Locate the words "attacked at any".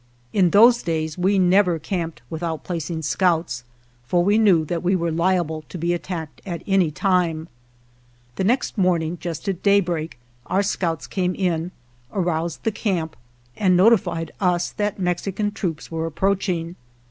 5.93-6.89